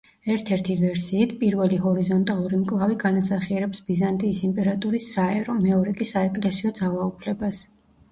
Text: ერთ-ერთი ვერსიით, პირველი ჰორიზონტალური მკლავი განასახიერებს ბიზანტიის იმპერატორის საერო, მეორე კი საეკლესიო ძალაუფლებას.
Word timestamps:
ერთ-ერთი 0.33 0.75
ვერსიით, 0.77 1.33
პირველი 1.41 1.77
ჰორიზონტალური 1.83 2.59
მკლავი 2.61 2.97
განასახიერებს 3.03 3.81
ბიზანტიის 3.89 4.39
იმპერატორის 4.47 5.11
საერო, 5.17 5.57
მეორე 5.67 5.95
კი 6.01 6.09
საეკლესიო 6.13 6.73
ძალაუფლებას. 6.81 7.61